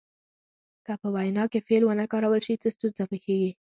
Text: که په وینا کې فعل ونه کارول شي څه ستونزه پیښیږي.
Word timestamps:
که 0.85 0.93
په 1.01 1.07
وینا 1.15 1.43
کې 1.51 1.59
فعل 1.67 1.81
ونه 1.85 2.05
کارول 2.11 2.41
شي 2.45 2.53
څه 2.61 2.67
ستونزه 2.75 3.03
پیښیږي. 3.11 3.51